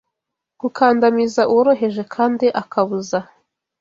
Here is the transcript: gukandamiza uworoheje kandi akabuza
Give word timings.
gukandamiza 0.61 1.41
uworoheje 1.51 2.01
kandi 2.15 2.45
akabuza 2.61 3.19